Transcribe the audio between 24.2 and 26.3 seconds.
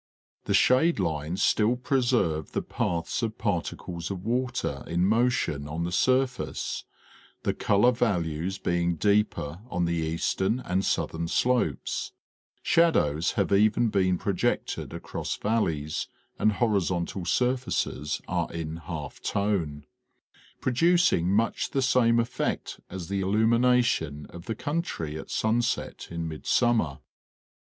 of the country at sunset in